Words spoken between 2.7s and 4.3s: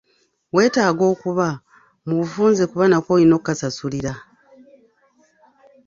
kuba nako olina okukasasulira.